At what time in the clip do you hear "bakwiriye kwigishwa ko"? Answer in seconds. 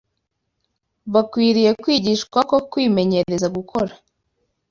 1.13-2.55